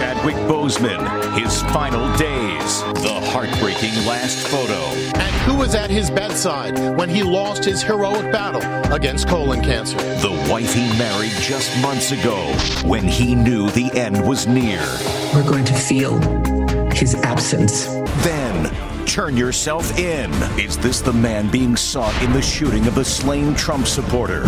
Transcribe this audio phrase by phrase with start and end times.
[0.00, 4.80] Chadwick Boseman, his final days, the heartbreaking last photo.
[5.20, 8.62] And who was at his bedside when he lost his heroic battle
[8.94, 9.98] against colon cancer?
[9.98, 12.38] The wife he married just months ago
[12.82, 14.80] when he knew the end was near.
[15.34, 16.18] We're going to feel
[16.92, 17.84] his absence.
[18.24, 18.74] Then,
[19.04, 20.32] turn yourself in.
[20.58, 24.44] Is this the man being sought in the shooting of the slain Trump supporter?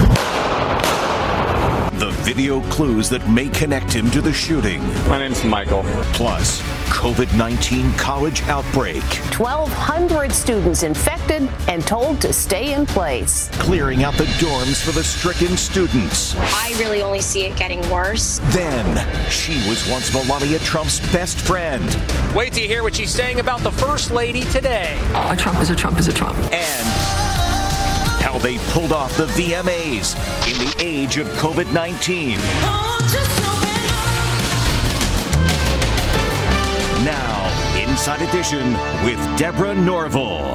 [2.22, 4.80] The video clues that may connect him to the shooting.
[5.08, 5.82] My name's Michael.
[6.12, 9.02] Plus, COVID 19 college outbreak.
[9.36, 13.48] 1,200 students infected and told to stay in place.
[13.54, 16.36] Clearing out the dorms for the stricken students.
[16.38, 18.38] I really only see it getting worse.
[18.52, 18.84] Then,
[19.28, 21.84] she was once Melania Trump's best friend.
[22.36, 24.96] Wait till you hear what she's saying about the First Lady today.
[25.14, 26.38] A Trump is a Trump is a Trump.
[26.52, 27.21] And
[28.32, 30.16] how they pulled off the VMAs
[30.50, 32.38] in the age of COVID 19.
[37.04, 38.72] Now, Inside Edition
[39.04, 40.54] with Deborah Norville.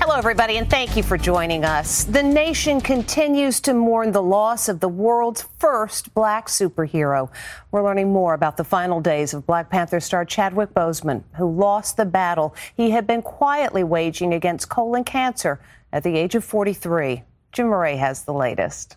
[0.00, 2.04] Hello, everybody, and thank you for joining us.
[2.04, 7.28] The nation continues to mourn the loss of the world's first black superhero.
[7.72, 11.98] We're learning more about the final days of Black Panther star Chadwick Boseman, who lost
[11.98, 15.60] the battle he had been quietly waging against colon cancer
[15.92, 17.22] at the age of 43.
[17.52, 18.96] Jim Murray has the latest.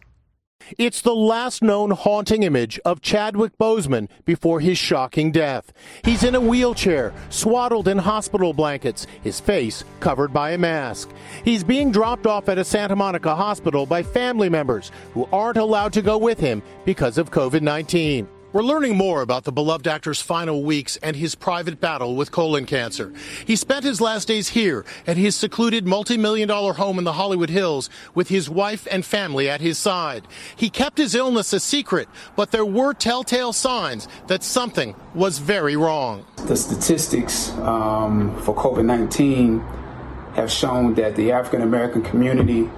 [0.77, 5.73] It's the last known haunting image of Chadwick Boseman before his shocking death.
[6.03, 11.09] He's in a wheelchair, swaddled in hospital blankets, his face covered by a mask.
[11.43, 15.93] He's being dropped off at a Santa Monica hospital by family members who aren't allowed
[15.93, 18.27] to go with him because of COVID 19.
[18.53, 22.65] We're learning more about the beloved actor's final weeks and his private battle with colon
[22.65, 23.13] cancer.
[23.45, 27.49] He spent his last days here at his secluded multi-million dollar home in the Hollywood
[27.49, 30.27] Hills with his wife and family at his side.
[30.53, 35.77] He kept his illness a secret, but there were telltale signs that something was very
[35.77, 36.25] wrong.
[36.47, 42.69] The statistics um, for COVID-19 have shown that the African American community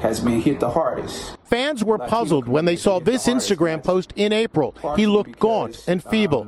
[0.00, 1.36] has been hit the hardest.
[1.44, 4.74] Fans were puzzled when they saw this Instagram post in April.
[4.96, 6.46] He looked gaunt and um, feeble.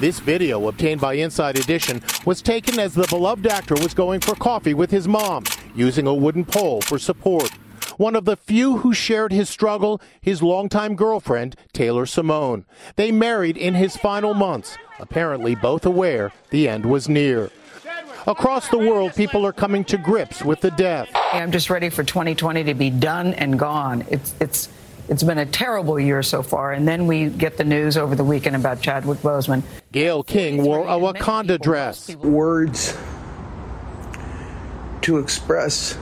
[0.00, 4.34] This video, obtained by Inside Edition, was taken as the beloved actor was going for
[4.34, 5.44] coffee with his mom,
[5.74, 7.50] using a wooden pole for support.
[7.98, 12.64] One of the few who shared his struggle, his longtime girlfriend, Taylor Simone.
[12.96, 17.50] They married in his final months, apparently both aware the end was near.
[18.26, 21.08] Across the world, people are coming to grips with the death.
[21.32, 24.04] I'm just ready for 2020 to be done and gone.
[24.08, 24.68] It's it's
[25.08, 28.22] it's been a terrible year so far, and then we get the news over the
[28.22, 29.64] weekend about Chadwick Boseman.
[29.90, 32.14] Gayle King wore a Wakanda dress.
[32.16, 32.96] Words
[35.02, 35.94] to express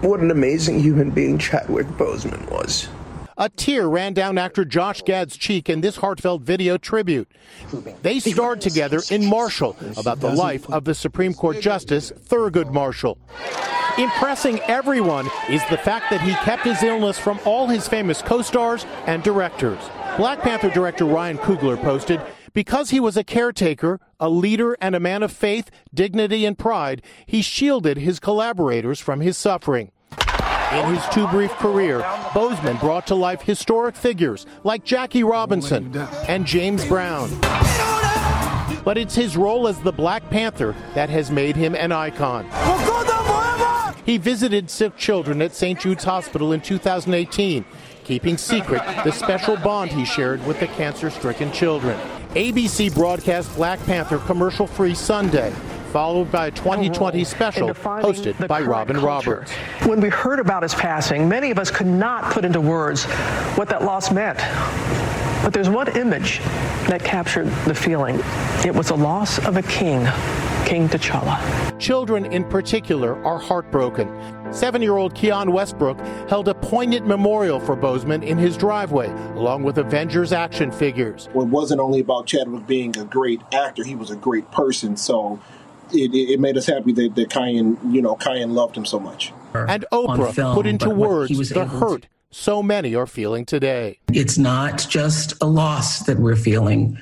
[0.00, 2.88] what an amazing human being Chadwick Boseman was.
[3.36, 7.28] A tear ran down actor Josh Gad's cheek in this heartfelt video tribute.
[8.02, 13.18] They starred together in Marshall about the life of the Supreme Court Justice Thurgood Marshall.
[13.98, 18.42] Impressing everyone is the fact that he kept his illness from all his famous co
[18.42, 19.78] stars and directors.
[20.16, 22.20] Black Panther director Ryan Coogler posted,
[22.52, 27.02] because he was a caretaker, a leader, and a man of faith, dignity, and pride,
[27.26, 29.90] he shielded his collaborators from his suffering.
[30.74, 32.00] In his too brief career,
[32.32, 37.30] Boseman brought to life historic figures like Jackie Robinson and James Brown.
[38.82, 42.46] But it's his role as the Black Panther that has made him an icon.
[44.04, 45.78] He visited sick children at St.
[45.78, 47.64] Jude's Hospital in 2018,
[48.02, 51.96] keeping secret the special bond he shared with the cancer stricken children.
[52.30, 55.54] ABC broadcast Black Panther commercial free Sunday
[55.94, 59.30] followed by a 2020 special hosted by Robin culture.
[59.30, 59.52] Roberts.
[59.86, 63.04] When we heard about his passing, many of us could not put into words
[63.54, 64.38] what that loss meant.
[65.44, 66.40] But there's one image
[66.88, 68.18] that captured the feeling.
[68.66, 70.04] It was the loss of a king,
[70.66, 71.78] King T'Challa.
[71.78, 74.10] Children in particular are heartbroken.
[74.52, 79.62] Seven year old Keon Westbrook held a poignant memorial for Boseman in his driveway, along
[79.62, 81.28] with Avengers action figures.
[81.28, 84.96] It wasn't only about Chadwick being a great actor, he was a great person.
[84.96, 85.38] So
[85.94, 89.32] it, it made us happy that, that Kyan, you know, Kyan loved him so much.
[89.54, 94.00] And Oprah film, put into words the able to- hurt so many are feeling today.
[94.12, 96.98] It's not just a loss that we're feeling.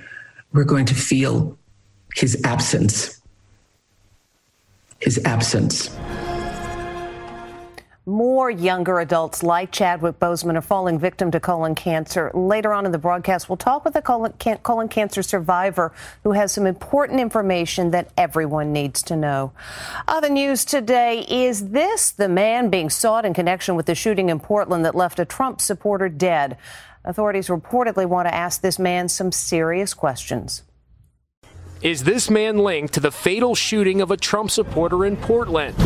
[0.53, 1.57] We're going to feel
[2.15, 3.19] his absence.
[5.01, 5.89] His absence.
[8.05, 12.33] More younger adults like Chadwick Boseman are falling victim to colon cancer.
[12.35, 15.93] Later on in the broadcast, we'll talk with a colon, can- colon cancer survivor
[16.25, 19.53] who has some important information that everyone needs to know.
[20.09, 24.41] Other news today is this the man being sought in connection with the shooting in
[24.41, 26.57] Portland that left a Trump supporter dead?
[27.05, 30.65] Authorities reportedly want to ask this man some serious questions.
[31.83, 35.77] Is this man linked to the fatal shooting of a Trump supporter in Portland?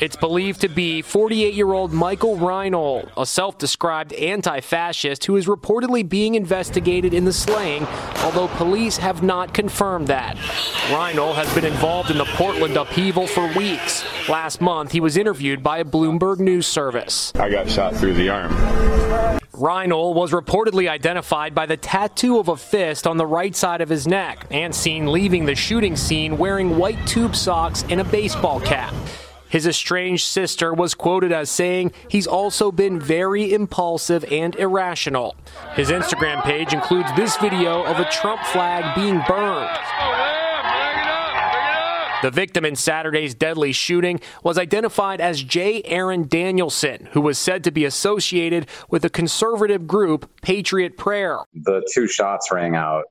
[0.00, 5.36] It's believed to be 48 year old Michael Reinoehl, a self described anti fascist who
[5.36, 7.84] is reportedly being investigated in the slaying,
[8.18, 10.36] although police have not confirmed that.
[10.88, 14.04] Reinoehl has been involved in the Portland upheaval for weeks.
[14.28, 17.32] Last month, he was interviewed by a Bloomberg News service.
[17.34, 18.52] I got shot through the arm.
[19.52, 23.88] Reinoehl was reportedly identified by the tattoo of a fist on the right side of
[23.88, 28.60] his neck and seen leaving the shooting scene wearing white tube socks and a baseball
[28.60, 28.94] cap.
[29.48, 35.36] His estranged sister was quoted as saying he's also been very impulsive and irrational.
[35.74, 39.78] His Instagram page includes this video of a Trump flag being burned.
[42.20, 45.82] The victim in Saturday's deadly shooting was identified as J.
[45.84, 51.38] Aaron Danielson, who was said to be associated with the conservative group Patriot Prayer.
[51.54, 53.04] the two shots rang out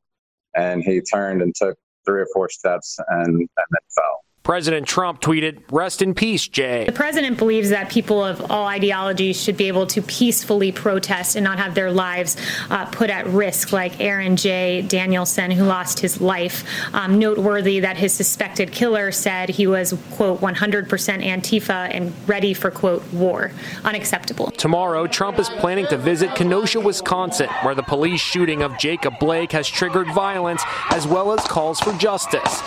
[0.55, 4.23] and he turned and took three or four steps and, and then fell.
[4.47, 6.85] President Trump tweeted, Rest in peace, Jay.
[6.85, 11.43] The president believes that people of all ideologies should be able to peacefully protest and
[11.43, 12.37] not have their lives
[12.69, 14.83] uh, put at risk, like Aaron J.
[14.83, 16.63] Danielson, who lost his life.
[16.93, 22.71] Um, noteworthy that his suspected killer said he was, quote, 100% Antifa and ready for,
[22.71, 23.51] quote, war.
[23.83, 24.51] Unacceptable.
[24.51, 29.51] Tomorrow, Trump is planning to visit Kenosha, Wisconsin, where the police shooting of Jacob Blake
[29.51, 32.61] has triggered violence as well as calls for justice.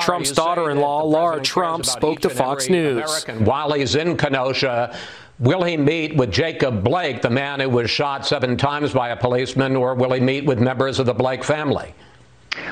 [0.00, 3.24] Trump's daughter in law, Laura Trump, spoke to Fox News.
[3.38, 4.96] While he's in Kenosha,
[5.38, 9.16] will he meet with Jacob Blake, the man who was shot seven times by a
[9.16, 11.94] policeman, or will he meet with members of the Blake family?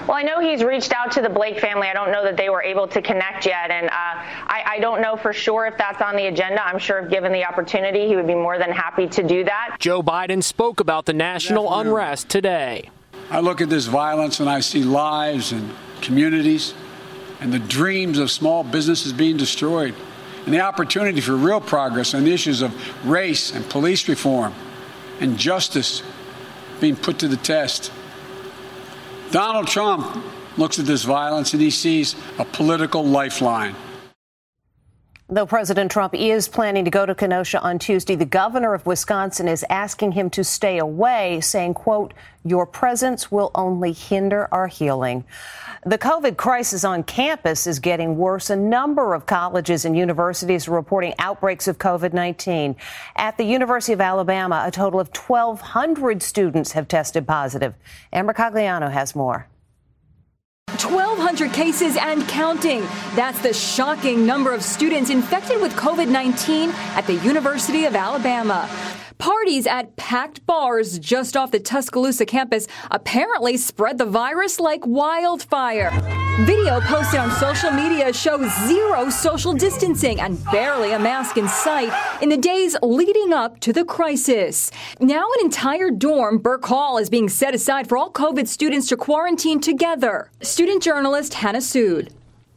[0.06, 1.88] Well, I know he's reached out to the Blake family.
[1.88, 5.00] I don't know that they were able to connect yet, and uh, I, I don't
[5.00, 6.64] know for sure if that's on the agenda.
[6.64, 9.76] I'm sure if given the opportunity, he would be more than happy to do that.
[9.78, 12.90] Joe Biden spoke about the national unrest today.
[13.31, 15.70] I look at this violence and I see lives and
[16.00, 16.75] communities
[17.41, 19.95] and the dreams of small businesses being destroyed
[20.45, 24.55] and the opportunity for real progress on the issues of race and police reform
[25.21, 26.03] and justice
[26.81, 27.93] being put to the test.
[29.31, 30.25] Donald Trump
[30.57, 33.75] looks at this violence and he sees a political lifeline.
[35.32, 39.47] Though President Trump is planning to go to Kenosha on Tuesday, the governor of Wisconsin
[39.47, 45.23] is asking him to stay away, saying, quote, your presence will only hinder our healing.
[45.87, 48.50] The COVID crisis on campus is getting worse.
[48.50, 52.75] A number of colleges and universities are reporting outbreaks of COVID 19.
[53.15, 57.75] At the University of Alabama, a total of 1,200 students have tested positive.
[58.13, 59.46] Amber Cagliano has more.
[60.79, 62.81] 1,200 cases and counting.
[63.15, 68.69] That's the shocking number of students infected with COVID 19 at the University of Alabama.
[69.20, 75.91] Parties at packed bars just off the Tuscaloosa campus apparently spread the virus like wildfire.
[76.46, 81.93] Video posted on social media shows zero social distancing and barely a mask in sight
[82.22, 84.70] in the days leading up to the crisis.
[85.00, 88.96] Now, an entire dorm, Burke Hall, is being set aside for all COVID students to
[88.96, 90.31] quarantine together.
[90.41, 92.08] Student journalist Hannah Sood.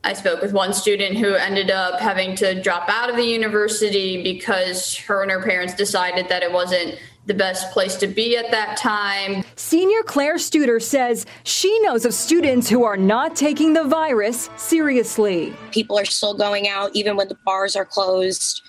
[0.05, 4.21] I spoke with one student who ended up having to drop out of the university
[4.21, 8.51] because her and her parents decided that it wasn't the best place to be at
[8.51, 9.45] that time.
[9.55, 15.53] Senior Claire Studer says she knows of students who are not taking the virus seriously.
[15.71, 18.61] People are still going out even when the bars are closed.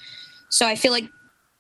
[0.51, 1.11] So I feel like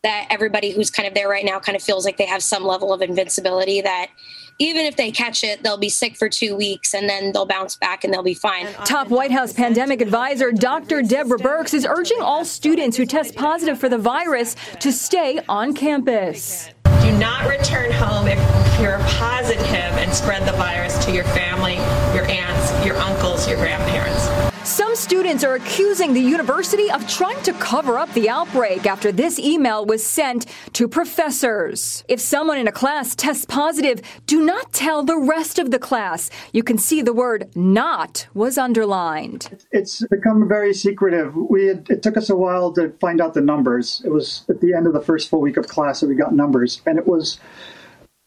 [0.04, 2.62] that everybody who's kind of there right now kind of feels like they have some
[2.62, 4.10] level of invincibility that
[4.58, 7.76] even if they catch it, they'll be sick for two weeks and then they'll bounce
[7.76, 8.66] back and they'll be fine.
[8.84, 11.02] Top White House pandemic advisor Dr.
[11.02, 15.74] Deborah Birx is urging all students who test positive for the virus to stay on
[15.74, 16.70] campus.
[17.02, 18.38] Do not return home if
[18.80, 21.74] you're positive and spread the virus to your family,
[22.14, 24.28] your aunts, your uncles, your grandparents.
[24.74, 29.38] Some students are accusing the university of trying to cover up the outbreak after this
[29.38, 32.02] email was sent to professors.
[32.08, 36.28] If someone in a class tests positive, do not tell the rest of the class.
[36.52, 39.64] You can see the word not was underlined.
[39.70, 41.36] It's become very secretive.
[41.36, 44.02] We had, it took us a while to find out the numbers.
[44.04, 46.34] It was at the end of the first full week of class that we got
[46.34, 47.38] numbers, and it was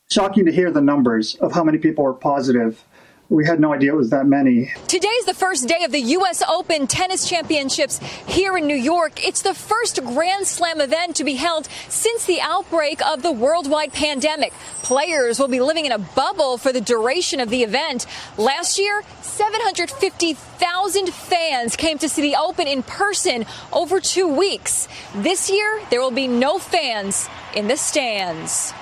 [0.09, 2.85] shocking to hear the numbers of how many people were positive
[3.29, 4.71] we had no idea it was that many.
[4.87, 6.41] Today's the first day of the U.S.
[6.47, 9.25] Open Tennis Championships here in New York.
[9.25, 13.91] It's the first Grand Slam event to be held since the outbreak of the worldwide
[13.91, 14.53] pandemic.
[14.81, 18.05] Players will be living in a bubble for the duration of the event.
[18.37, 24.87] Last year, 750,000 fans came to see the Open in person over two weeks.
[25.15, 28.73] This year, there will be no fans in the stands.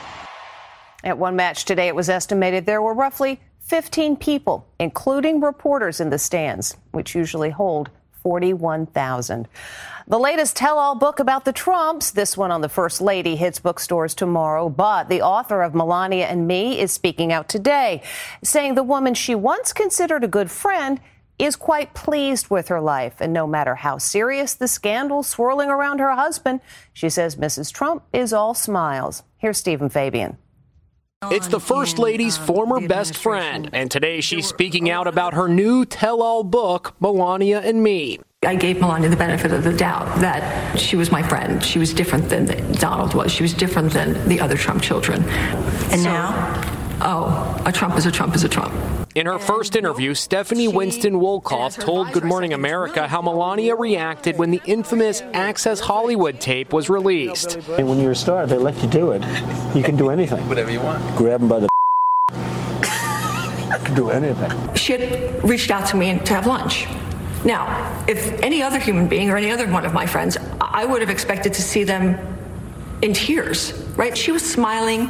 [1.03, 6.11] At one match today, it was estimated there were roughly 15 people, including reporters in
[6.11, 7.89] the stands, which usually hold
[8.21, 9.47] 41,000.
[10.07, 13.59] The latest tell all book about the Trumps, this one on the First Lady, hits
[13.59, 14.69] bookstores tomorrow.
[14.69, 18.03] But the author of Melania and Me is speaking out today,
[18.43, 20.99] saying the woman she once considered a good friend
[21.39, 23.15] is quite pleased with her life.
[23.19, 26.61] And no matter how serious the scandal swirling around her husband,
[26.93, 27.73] she says Mrs.
[27.73, 29.23] Trump is all smiles.
[29.37, 30.37] Here's Stephen Fabian.
[31.23, 35.85] It's the First Lady's former best friend, and today she's speaking out about her new
[35.85, 38.19] tell all book, Melania and Me.
[38.45, 41.63] I gave Melania the benefit of the doubt that she was my friend.
[41.63, 43.31] She was different than Donald was.
[43.31, 45.23] She was different than the other Trump children.
[45.23, 46.61] And so, now?
[47.01, 48.73] Oh, a Trump is a Trump is a Trump.
[49.15, 54.51] In her first interview, Stephanie Winston Wolkoff told Good Morning America how Melania reacted when
[54.51, 57.55] the infamous Access Hollywood tape was released.
[57.77, 59.21] And when you're a star, they let you do it.
[59.73, 60.45] You can do anything.
[60.49, 61.01] Whatever you want.
[61.15, 61.69] Grab them by the.
[62.33, 64.51] I can do anything.
[64.75, 66.85] She had reached out to me to have lunch.
[67.45, 70.99] Now, if any other human being or any other one of my friends, I would
[70.99, 72.17] have expected to see them
[73.01, 74.17] in tears, right?
[74.17, 75.09] She was smiling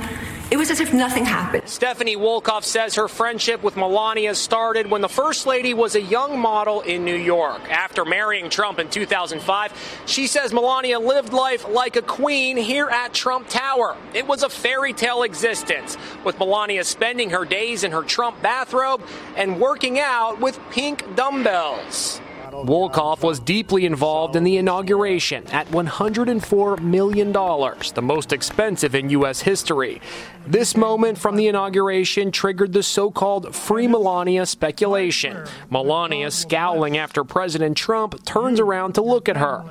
[0.55, 1.67] it was as if nothing happened.
[1.67, 6.39] Stephanie Wolkoff says her friendship with Melania started when the First Lady was a young
[6.39, 7.69] model in New York.
[7.69, 13.13] After marrying Trump in 2005, she says Melania lived life like a queen here at
[13.13, 13.97] Trump Tower.
[14.13, 19.01] It was a fairy tale existence, with Melania spending her days in her Trump bathrobe
[19.35, 22.21] and working out with pink dumbbells.
[22.63, 29.41] Wolkoff was deeply involved in the inauguration at $104 million, the most expensive in U.S.
[29.41, 30.01] history.
[30.47, 35.45] This moment from the inauguration triggered the so called Free Melania speculation.
[35.69, 39.63] Melania, scowling after President Trump, turns around to look at her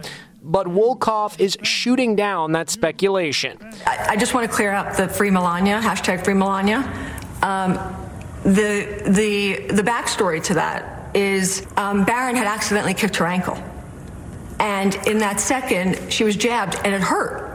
[0.46, 3.56] but Wolkoff is shooting down that speculation.
[3.86, 6.80] I, just want to clear up the free Melania, hashtag free Melania.
[7.40, 7.72] Um,
[8.42, 13.56] the, the, the backstory to that is um, Barron had accidentally kicked her ankle.
[14.60, 17.54] And in that second, she was jabbed and it hurt.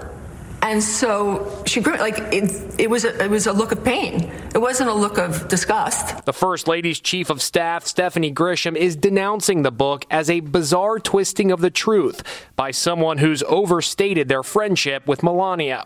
[0.62, 4.30] And so she like it, it was a, it was a look of pain.
[4.54, 6.26] It wasn't a look of disgust.
[6.26, 11.00] The First Lady's chief of staff, Stephanie Grisham, is denouncing the book as a bizarre
[11.00, 12.24] twisting of the truth
[12.58, 15.86] by someone who's overstated their friendship with Melania.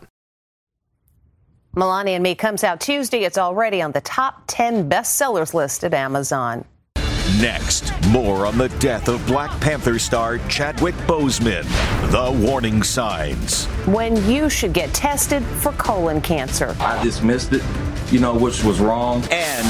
[1.75, 3.23] Melania and Me comes out Tuesday.
[3.23, 6.65] It's already on the top 10 bestsellers list at Amazon.
[7.39, 11.63] Next, more on the death of Black Panther star Chadwick Boseman.
[12.11, 13.65] The warning signs.
[13.85, 16.75] When you should get tested for colon cancer.
[16.81, 17.63] I dismissed it,
[18.11, 19.23] you know, which was wrong.
[19.31, 19.65] And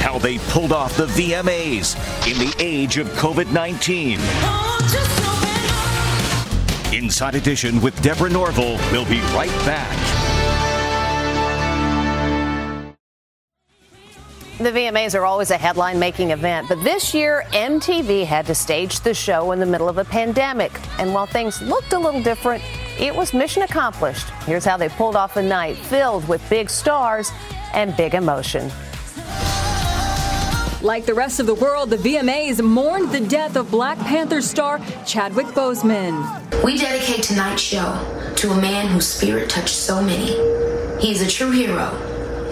[0.00, 1.94] how they pulled off the VMAs
[2.26, 4.18] in the age of COVID 19.
[6.98, 8.78] Inside Edition with Deborah Norville.
[8.90, 10.33] We'll be right back.
[14.58, 19.00] The VMAs are always a headline making event, but this year MTV had to stage
[19.00, 20.70] the show in the middle of a pandemic.
[21.00, 22.62] And while things looked a little different,
[22.96, 24.28] it was mission accomplished.
[24.46, 27.32] Here's how they pulled off a night filled with big stars
[27.72, 28.70] and big emotion.
[30.82, 34.78] Like the rest of the world, the VMAs mourned the death of Black Panther star
[35.04, 36.62] Chadwick Boseman.
[36.62, 40.28] We dedicate tonight's show to a man whose spirit touched so many.
[41.00, 41.90] He is a true hero,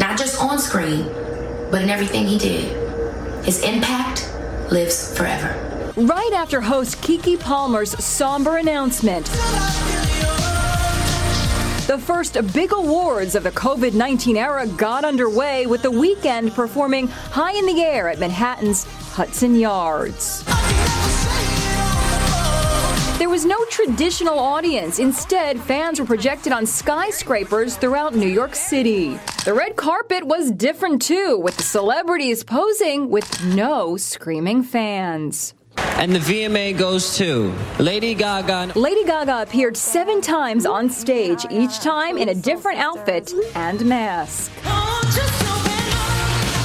[0.01, 1.09] not just on screen
[1.73, 2.65] but in everything he did.
[3.45, 4.31] His impact
[4.71, 5.59] lives forever.
[5.97, 9.27] Right after host Keke Palmer's somber announcement,
[11.87, 17.09] the first big awards of the COVID 19 era got underway with the Weeknd performing
[17.09, 20.45] High in the Air at Manhattan's Hudson Yards.
[23.23, 24.99] There was no traditional audience.
[24.99, 29.17] Instead, fans were projected on skyscrapers throughout New York City.
[29.45, 35.55] The red carpet was different too, with the celebrities posing with no screaming fans.
[35.77, 38.73] And the VMA goes to Lady Gaga.
[38.77, 44.51] Lady Gaga appeared seven times on stage, each time in a different outfit and mask.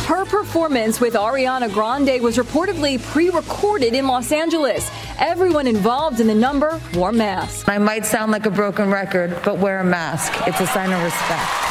[0.08, 4.90] Her performance with Ariana Grande was reportedly pre recorded in Los Angeles.
[5.20, 7.68] Everyone involved in the number wore masks.
[7.68, 10.32] I might sound like a broken record, but wear a mask.
[10.48, 11.68] It's a sign of respect.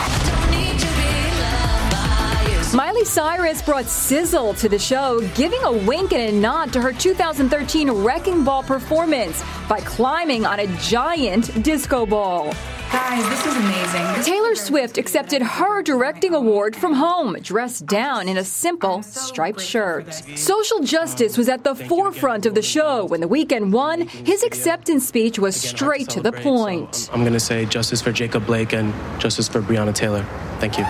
[2.74, 6.92] Miley Cyrus brought sizzle to the show, giving a wink and a nod to her
[6.92, 12.52] 2013 Wrecking Ball performance by climbing on a giant disco ball.
[12.92, 14.24] Guys, this is amazing.
[14.24, 20.14] Taylor Swift accepted her directing award from home, dressed down in a simple striped shirt.
[20.36, 23.04] Social justice was at the forefront of the show.
[23.04, 27.10] When the Weeknd won, his acceptance speech was straight to the point.
[27.12, 30.24] I'm going to say justice for Jacob Blake and justice for Breonna Taylor.
[30.60, 30.84] Thank you.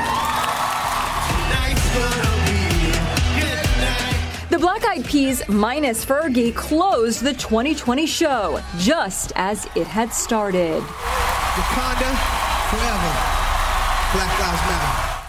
[4.50, 10.82] The Black Eyed Peas minus Fergie closed the 2020 show just as it had started.
[11.56, 12.12] Wakanda
[12.68, 13.12] forever.
[14.12, 15.22] Black Lives Matter.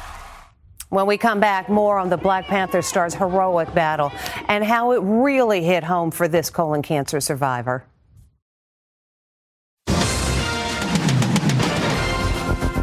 [0.90, 4.12] When we come back, more on the Black Panther star's heroic battle
[4.50, 7.86] and how it really hit home for this colon cancer survivor.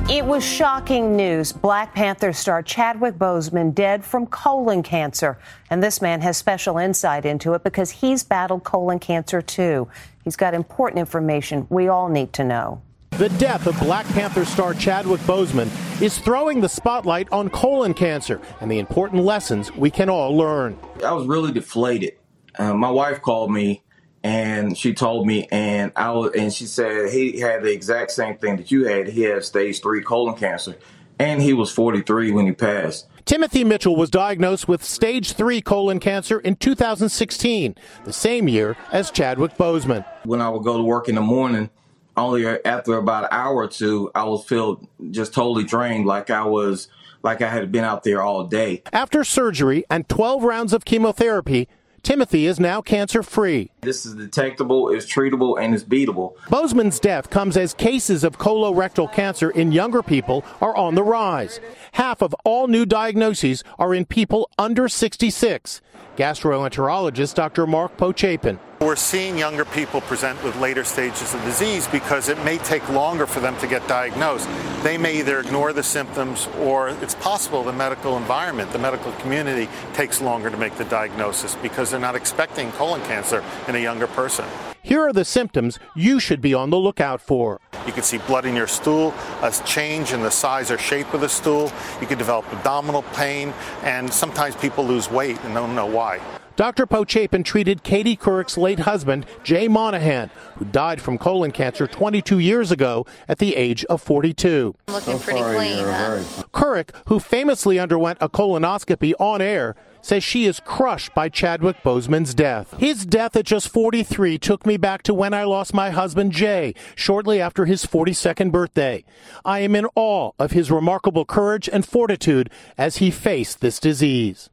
[0.08, 1.52] It was shocking news.
[1.52, 5.38] Black Panther star Chadwick Boseman dead from colon cancer.
[5.68, 9.86] And this man has special insight into it because he's battled colon cancer too.
[10.24, 12.80] He's got important information we all need to know.
[13.16, 15.70] The death of Black Panther star Chadwick Boseman
[16.02, 20.76] is throwing the spotlight on colon cancer and the important lessons we can all learn.
[21.04, 22.14] I was really deflated.
[22.58, 23.84] Uh, my wife called me
[24.24, 28.36] and she told me, and I was, and she said he had the exact same
[28.36, 29.06] thing that you had.
[29.06, 30.74] He had stage three colon cancer,
[31.20, 33.06] and he was 43 when he passed.
[33.26, 39.12] Timothy Mitchell was diagnosed with stage three colon cancer in 2016, the same year as
[39.12, 40.04] Chadwick Boseman.
[40.24, 41.70] When I would go to work in the morning,
[42.16, 46.44] only after about an hour or two, I was feel just totally drained, like I
[46.44, 46.88] was
[47.22, 48.82] like I had been out there all day.
[48.92, 51.68] After surgery and 12 rounds of chemotherapy,
[52.04, 53.70] Timothy is now cancer free.
[53.80, 56.36] This is detectable, it's treatable, and it's beatable.
[56.48, 61.60] Boseman's death comes as cases of colorectal cancer in younger people are on the rise.
[61.92, 65.80] Half of all new diagnoses are in people under 66.
[66.18, 67.66] Gastroenterologist Dr.
[67.66, 68.58] Mark Pochapin.
[68.84, 73.26] We're seeing younger people present with later stages of disease because it may take longer
[73.26, 74.46] for them to get diagnosed.
[74.82, 79.70] They may either ignore the symptoms or it's possible the medical environment, the medical community
[79.94, 84.06] takes longer to make the diagnosis because they're not expecting colon cancer in a younger
[84.06, 84.44] person.
[84.82, 87.62] Here are the symptoms you should be on the lookout for.
[87.86, 91.22] You can see blood in your stool, a change in the size or shape of
[91.22, 91.72] the stool.
[92.02, 96.20] You can develop abdominal pain, and sometimes people lose weight and don't know why.
[96.56, 96.86] Dr.
[96.86, 102.70] Pochapin treated Katie Couric's late husband, Jay Monahan, who died from colon cancer 22 years
[102.70, 104.72] ago at the age of 42.
[104.86, 105.84] Looking pretty clean.
[105.84, 106.22] Huh?
[106.52, 112.34] Couric, who famously underwent a colonoscopy on air, says she is crushed by Chadwick Boseman's
[112.34, 112.78] death.
[112.78, 116.74] His death at just 43 took me back to when I lost my husband Jay
[116.94, 119.02] shortly after his 42nd birthday.
[119.44, 124.50] I am in awe of his remarkable courage and fortitude as he faced this disease.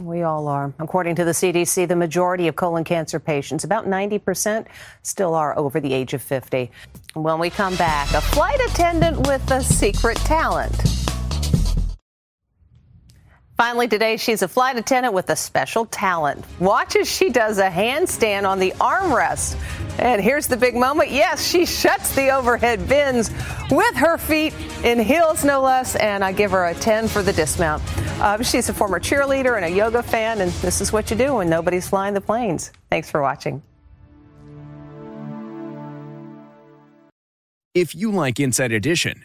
[0.00, 0.72] We all are.
[0.78, 4.66] According to the CDC, the majority of colon cancer patients, about 90%,
[5.02, 6.70] still are over the age of 50.
[7.14, 11.07] When we come back, a flight attendant with a secret talent.
[13.58, 16.44] Finally, today, she's a flight attendant with a special talent.
[16.60, 19.58] Watch as she does a handstand on the armrest.
[19.98, 21.10] And here's the big moment.
[21.10, 23.32] Yes, she shuts the overhead bins
[23.68, 25.96] with her feet in heels, no less.
[25.96, 27.82] And I give her a 10 for the dismount.
[28.20, 30.40] Uh, she's a former cheerleader and a yoga fan.
[30.40, 32.70] And this is what you do when nobody's flying the planes.
[32.90, 33.60] Thanks for watching.
[37.74, 39.24] If you like Inside Edition,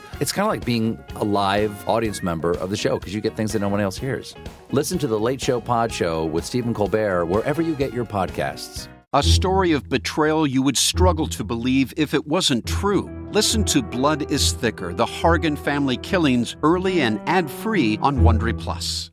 [0.21, 3.35] It's kind of like being a live audience member of the show because you get
[3.35, 4.35] things that no one else hears.
[4.71, 8.87] Listen to the Late Show Pod Show with Stephen Colbert wherever you get your podcasts.
[9.13, 13.09] A story of betrayal you would struggle to believe if it wasn't true.
[13.31, 19.09] Listen to Blood is Thicker: The Hargan Family Killings early and ad-free on Wondery Plus.